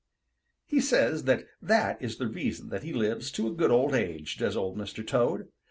[0.65, 4.35] He says that that is the reason that he lives to a good old age,
[4.37, 5.05] does Old Mr.
[5.05, 5.49] Toad.